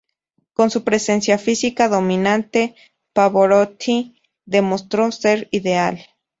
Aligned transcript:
Con 0.53 0.71
su 0.71 0.83
presencia 0.83 1.37
física 1.37 1.87
dominante, 1.87 2.75
Pavarotti 3.13 4.19
demostró 4.47 5.11
ser 5.11 5.47
ideal. 5.51 6.03